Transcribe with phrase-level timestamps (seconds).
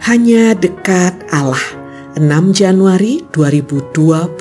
[0.00, 1.60] Hanya dekat Allah.
[2.16, 2.24] 6
[2.56, 4.32] Januari 2022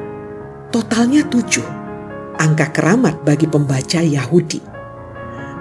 [0.70, 1.66] totalnya tujuh,
[2.38, 4.62] angka keramat bagi pembaca Yahudi.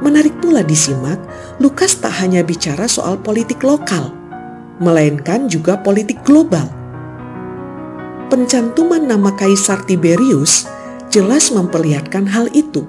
[0.04, 1.18] Menarik pula disimak,
[1.58, 4.14] Lukas tak hanya bicara soal politik lokal,
[4.78, 6.68] melainkan juga politik global.
[8.28, 10.68] Pencantuman nama Kaisar Tiberius
[11.08, 12.84] jelas memperlihatkan hal itu.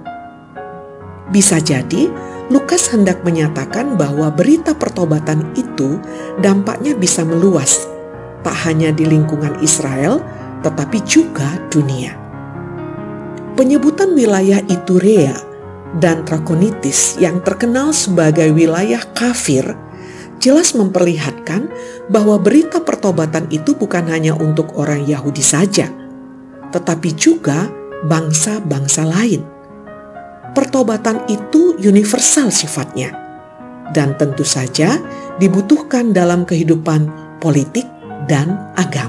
[1.31, 2.11] Bisa jadi,
[2.51, 5.97] Lukas hendak menyatakan bahwa berita pertobatan itu
[6.43, 7.87] dampaknya bisa meluas,
[8.43, 10.19] tak hanya di lingkungan Israel,
[10.63, 12.15] tetapi juga dunia.
[13.55, 15.35] Penyebutan wilayah Iturea
[15.97, 19.75] dan Trakonitis yang terkenal sebagai wilayah kafir
[20.39, 21.67] jelas memperlihatkan
[22.07, 25.91] bahwa berita pertobatan itu bukan hanya untuk orang Yahudi saja,
[26.71, 27.67] tetapi juga
[28.07, 29.43] bangsa-bangsa lain.
[30.55, 33.11] Pertobatan itu universal sifatnya,
[33.91, 34.97] dan tentu saja
[35.37, 37.85] dibutuhkan dalam kehidupan politik
[38.29, 39.08] dan agama.